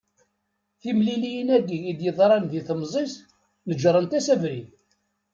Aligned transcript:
Timliliyin-agi 0.81 1.79
i 1.91 1.93
d-yeḍṛan 1.99 2.43
di 2.51 2.61
temẓi-s 2.67 3.13
neğṛent-as 3.69 4.27
abrid. 4.33 4.69